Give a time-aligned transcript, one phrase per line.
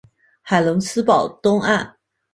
[0.41, 1.97] 海伦斯堡东岸。